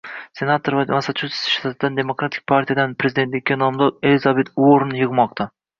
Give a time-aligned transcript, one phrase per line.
[0.37, 5.51] senator va Massachusets shtatidan Demokratik partiyadan prezidentlikka nomzod Elizabet Uorren yig'moqda